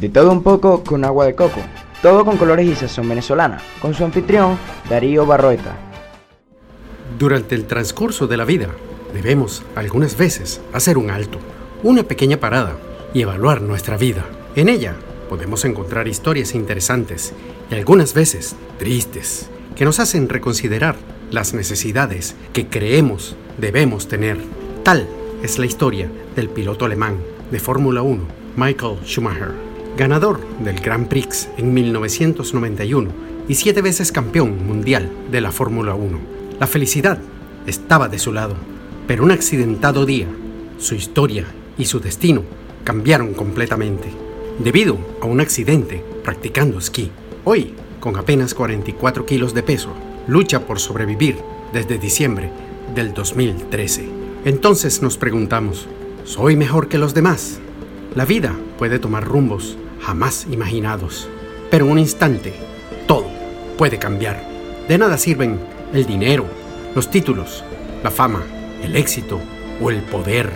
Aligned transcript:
De 0.00 0.08
todo 0.08 0.32
un 0.32 0.42
poco 0.42 0.82
con 0.82 1.04
agua 1.04 1.26
de 1.26 1.34
coco. 1.34 1.60
Todo 2.02 2.24
con 2.24 2.36
colores 2.36 2.66
y 2.66 2.74
sazón 2.74 3.08
venezolana. 3.08 3.60
Con 3.80 3.94
su 3.94 4.04
anfitrión, 4.04 4.58
Darío 4.90 5.24
Barroeta. 5.24 5.76
Durante 7.18 7.54
el 7.54 7.66
transcurso 7.66 8.26
de 8.26 8.36
la 8.36 8.44
vida, 8.44 8.68
debemos 9.14 9.62
algunas 9.76 10.16
veces 10.16 10.60
hacer 10.72 10.98
un 10.98 11.10
alto, 11.10 11.38
una 11.82 12.02
pequeña 12.02 12.38
parada 12.38 12.76
y 13.14 13.22
evaluar 13.22 13.62
nuestra 13.62 13.96
vida. 13.96 14.24
En 14.56 14.68
ella 14.68 14.96
podemos 15.28 15.64
encontrar 15.64 16.08
historias 16.08 16.54
interesantes 16.54 17.32
y 17.70 17.74
algunas 17.74 18.12
veces 18.14 18.56
tristes 18.78 19.48
que 19.76 19.84
nos 19.84 20.00
hacen 20.00 20.28
reconsiderar 20.28 20.96
las 21.30 21.54
necesidades 21.54 22.34
que 22.52 22.66
creemos 22.66 23.36
debemos 23.58 24.08
tener. 24.08 24.38
Tal 24.82 25.08
es 25.42 25.58
la 25.58 25.66
historia 25.66 26.10
del 26.36 26.48
piloto 26.48 26.84
alemán 26.84 27.18
de 27.50 27.60
Fórmula 27.60 28.02
1, 28.02 28.22
Michael 28.56 28.98
Schumacher, 29.04 29.52
ganador 29.96 30.40
del 30.58 30.80
Grand 30.80 31.06
Prix 31.06 31.48
en 31.56 31.72
1991 31.72 33.10
y 33.46 33.54
siete 33.54 33.80
veces 33.80 34.10
campeón 34.10 34.66
mundial 34.66 35.10
de 35.30 35.40
la 35.40 35.52
Fórmula 35.52 35.94
1. 35.94 36.18
La 36.58 36.66
felicidad 36.66 37.18
estaba 37.66 38.08
de 38.08 38.18
su 38.18 38.32
lado, 38.32 38.56
pero 39.06 39.22
un 39.22 39.30
accidentado 39.30 40.04
día, 40.04 40.26
su 40.78 40.94
historia 40.94 41.46
y 41.78 41.84
su 41.84 42.00
destino 42.00 42.42
cambiaron 42.82 43.34
completamente, 43.34 44.08
debido 44.58 44.98
a 45.20 45.26
un 45.26 45.40
accidente 45.40 46.02
practicando 46.24 46.78
esquí. 46.78 47.10
Hoy, 47.44 47.74
con 48.00 48.16
apenas 48.16 48.54
44 48.54 49.26
kilos 49.26 49.54
de 49.54 49.62
peso, 49.62 49.90
lucha 50.26 50.66
por 50.66 50.80
sobrevivir 50.80 51.36
desde 51.72 51.98
diciembre 51.98 52.50
del 52.94 53.14
2013. 53.14 54.08
Entonces 54.44 55.02
nos 55.02 55.18
preguntamos, 55.18 55.86
¿soy 56.24 56.56
mejor 56.56 56.88
que 56.88 56.98
los 56.98 57.14
demás? 57.14 57.60
La 58.14 58.24
vida 58.24 58.54
puede 58.78 58.98
tomar 58.98 59.24
rumbos 59.24 59.76
jamás 60.04 60.46
imaginados, 60.50 61.28
pero 61.70 61.86
en 61.86 61.92
un 61.92 61.98
instante 61.98 62.52
todo 63.06 63.26
puede 63.78 63.98
cambiar. 63.98 64.42
De 64.88 64.98
nada 64.98 65.16
sirven 65.18 65.58
el 65.92 66.06
dinero, 66.06 66.44
los 66.94 67.10
títulos, 67.10 67.64
la 68.02 68.10
fama, 68.10 68.42
el 68.82 68.96
éxito 68.96 69.40
o 69.80 69.90
el 69.90 70.02
poder. 70.02 70.52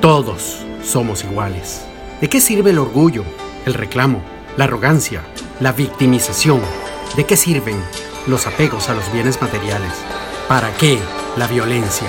Todos 0.00 0.64
somos 0.84 1.24
iguales. 1.24 1.84
¿De 2.20 2.28
qué 2.28 2.40
sirve 2.40 2.70
el 2.70 2.78
orgullo, 2.78 3.24
el 3.66 3.74
reclamo, 3.74 4.22
la 4.56 4.64
arrogancia, 4.64 5.22
la 5.60 5.72
victimización? 5.72 6.60
¿De 7.16 7.24
qué 7.24 7.36
sirven 7.36 7.76
los 8.26 8.46
apegos 8.46 8.88
a 8.88 8.94
los 8.94 9.12
bienes 9.12 9.40
materiales? 9.42 9.92
¿Para 10.48 10.72
qué 10.76 10.98
la 11.36 11.46
violencia? 11.46 12.08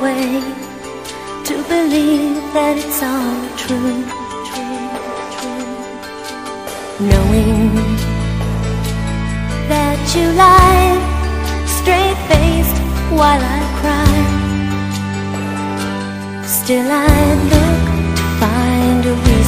Way 0.00 0.40
to 1.44 1.54
believe 1.68 2.40
that 2.54 2.74
it's 2.82 3.02
all 3.02 3.40
true, 3.62 4.04
true, 4.48 4.88
true. 5.36 5.66
Knowing 7.10 7.74
that 9.68 10.00
you 10.14 10.26
lied 10.44 11.02
straight 11.68 12.18
faced 12.30 12.78
while 13.18 13.42
I 13.58 13.60
cried. 13.80 14.30
Still, 16.46 16.88
I 16.88 16.94
look 17.52 17.82
to 18.16 18.24
find 18.40 19.00
a 19.04 19.14
reason 19.14 19.39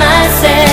myself. 0.00 0.69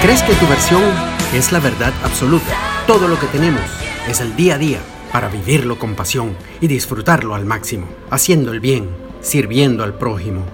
¿Crees 0.00 0.22
que 0.22 0.34
tu 0.34 0.46
versión 0.46 0.84
es 1.34 1.50
la 1.50 1.58
verdad 1.58 1.92
absoluta? 2.04 2.56
Todo 2.86 3.08
lo 3.08 3.18
que 3.18 3.26
tenemos 3.26 3.64
es 4.08 4.20
el 4.20 4.36
día 4.36 4.54
a 4.54 4.58
día 4.58 4.78
para 5.10 5.28
vivirlo 5.28 5.76
con 5.76 5.96
pasión 5.96 6.36
y 6.60 6.68
disfrutarlo 6.68 7.34
al 7.34 7.44
máximo, 7.44 7.88
haciendo 8.08 8.52
el 8.52 8.60
bien, 8.60 8.88
sirviendo 9.20 9.82
al 9.82 9.98
prójimo 9.98 10.44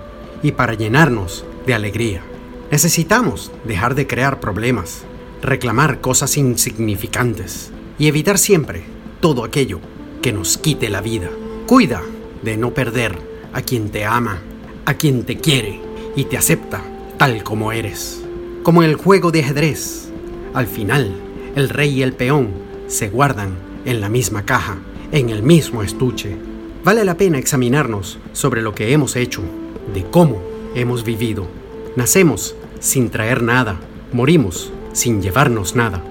y 0.42 0.52
para 0.52 0.72
llenarnos 0.72 1.44
de 1.66 1.74
alegría. 1.74 2.22
Necesitamos 2.70 3.52
dejar 3.64 3.94
de 3.94 4.06
crear 4.06 4.40
problemas, 4.40 5.02
reclamar 5.42 6.00
cosas 6.00 6.38
insignificantes 6.38 7.70
y 7.98 8.08
evitar 8.08 8.38
siempre 8.38 8.84
todo 9.20 9.44
aquello 9.44 9.78
que 10.22 10.32
nos 10.32 10.56
quite 10.56 10.88
la 10.88 11.02
vida. 11.02 11.28
Cuida 11.66 12.00
de 12.42 12.56
no 12.56 12.72
perder 12.72 13.18
a 13.52 13.60
quien 13.60 13.90
te 13.90 14.06
ama, 14.06 14.40
a 14.86 14.94
quien 14.94 15.24
te 15.24 15.36
quiere 15.36 15.82
y 16.16 16.24
te 16.24 16.38
acepta 16.38 16.82
tal 17.18 17.44
como 17.44 17.72
eres. 17.72 18.23
Como 18.64 18.82
en 18.82 18.88
el 18.88 18.96
juego 18.96 19.30
de 19.30 19.40
ajedrez, 19.40 20.08
al 20.54 20.66
final 20.66 21.12
el 21.54 21.68
rey 21.68 21.98
y 21.98 22.02
el 22.02 22.14
peón 22.14 22.48
se 22.86 23.10
guardan 23.10 23.50
en 23.84 24.00
la 24.00 24.08
misma 24.08 24.46
caja, 24.46 24.78
en 25.12 25.28
el 25.28 25.42
mismo 25.42 25.82
estuche. 25.82 26.34
Vale 26.82 27.04
la 27.04 27.14
pena 27.18 27.36
examinarnos 27.36 28.18
sobre 28.32 28.62
lo 28.62 28.74
que 28.74 28.94
hemos 28.94 29.16
hecho, 29.16 29.42
de 29.92 30.04
cómo 30.04 30.40
hemos 30.74 31.04
vivido. 31.04 31.46
Nacemos 31.94 32.56
sin 32.80 33.10
traer 33.10 33.42
nada, 33.42 33.78
morimos 34.14 34.72
sin 34.94 35.20
llevarnos 35.20 35.76
nada, 35.76 36.02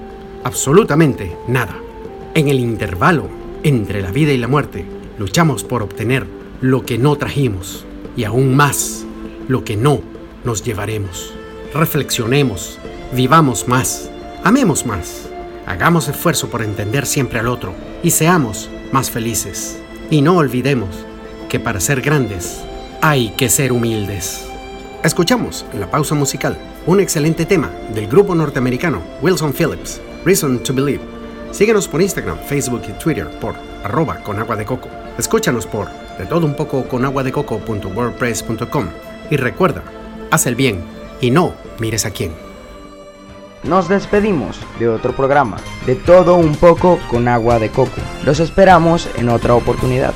absolutamente 0.44 1.36
nada. 1.48 1.76
En 2.36 2.50
el 2.50 2.60
intervalo 2.60 3.30
entre 3.64 4.04
la 4.04 4.12
vida 4.12 4.32
y 4.32 4.38
la 4.38 4.48
muerte, 4.48 4.86
luchamos 5.18 5.64
por 5.64 5.82
obtener 5.82 6.28
lo 6.62 6.86
que 6.86 7.00
no 7.00 7.16
trajimos 7.16 7.84
y 8.16 8.26
aún 8.26 8.56
más 8.56 9.06
lo 9.48 9.64
que 9.64 9.76
no 9.76 10.02
nos 10.44 10.64
llevaremos. 10.64 11.34
Reflexionemos, 11.74 12.78
vivamos 13.14 13.68
más, 13.68 14.08
amemos 14.44 14.86
más, 14.86 15.28
hagamos 15.66 16.08
esfuerzo 16.08 16.48
por 16.50 16.62
entender 16.62 17.08
siempre 17.08 17.40
al 17.40 17.48
otro 17.48 17.74
y 18.04 18.12
seamos 18.12 18.70
más 18.92 19.10
felices. 19.10 19.80
Y 20.12 20.22
no 20.22 20.38
olvidemos 20.38 20.90
que 21.50 21.60
para 21.60 21.80
ser 21.80 22.02
grandes 22.02 22.62
hay 23.02 23.30
que 23.32 23.50
ser 23.50 23.72
humildes. 23.72 24.46
Escuchamos 25.04 25.66
en 25.74 25.80
la 25.80 25.90
pausa 25.90 26.14
musical 26.14 26.60
un 26.86 27.00
excelente 27.00 27.44
tema 27.44 27.72
del 27.92 28.08
grupo 28.08 28.36
norteamericano 28.36 29.02
Wilson 29.24 29.52
Phillips, 29.52 30.00
Reason 30.26 30.62
to 30.62 30.76
Believe. 30.76 31.02
Síguenos 31.50 31.88
por 31.88 32.04
Instagram, 32.04 32.38
Facebook 32.48 32.84
y 32.88 32.92
Twitter 33.04 33.28
por 33.40 33.56
arroba 33.84 34.18
con 34.18 34.38
agua 34.38 34.56
de 34.56 34.66
coco. 34.66 34.90
Escúchanos 35.18 35.66
por 35.66 35.88
de 36.20 36.28
todo 36.28 36.46
un 36.46 36.56
poco 36.56 36.88
con 36.88 37.04
agua 37.04 37.24
de 37.24 37.32
coco.wordpress.com 37.32 38.90
y 39.32 39.38
recuerda, 39.38 39.82
haz 40.30 40.46
el 40.46 40.54
bien 40.54 40.84
y 41.20 41.32
no 41.32 41.63
mires 41.80 42.06
a 42.06 42.12
quién. 42.12 42.32
Nos 43.64 43.88
despedimos 43.88 44.60
de 44.78 44.90
otro 44.90 45.16
programa, 45.16 45.58
de 45.86 45.96
todo 45.96 46.36
un 46.36 46.56
poco 46.56 47.00
con 47.10 47.28
agua 47.28 47.60
de 47.60 47.70
coco. 47.70 48.02
Los 48.26 48.40
esperamos 48.40 49.08
en 49.16 49.30
otra 49.30 49.56
oportunidad. 49.56 50.14